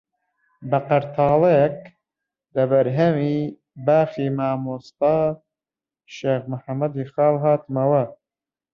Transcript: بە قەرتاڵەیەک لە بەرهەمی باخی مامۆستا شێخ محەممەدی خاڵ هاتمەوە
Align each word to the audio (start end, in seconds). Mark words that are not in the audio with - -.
بە 0.69 0.79
قەرتاڵەیەک 0.87 1.79
لە 2.55 2.63
بەرهەمی 2.71 3.39
باخی 3.85 4.27
مامۆستا 4.37 5.17
شێخ 6.15 6.41
محەممەدی 6.51 7.09
خاڵ 7.13 7.35
هاتمەوە 7.43 8.03